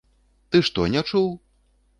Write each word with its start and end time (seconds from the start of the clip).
Ты 0.55 0.61
што, 0.69 0.87
не 0.95 1.05
чуў? 1.13 1.31